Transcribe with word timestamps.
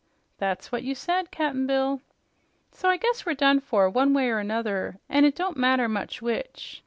"That's 0.39 0.71
what 0.71 0.81
you 0.81 0.95
said, 0.95 1.29
Cap'n 1.29 1.67
Bill." 1.67 2.01
"So 2.71 2.89
I 2.89 2.97
guess 2.97 3.23
we're 3.23 3.35
done 3.35 3.59
for, 3.59 3.87
one 3.87 4.15
way 4.15 4.31
'r 4.31 4.43
'nother, 4.43 4.97
an' 5.07 5.25
it 5.25 5.35
don't 5.35 5.57
matter 5.57 5.87
much 5.87 6.23
which. 6.23 6.79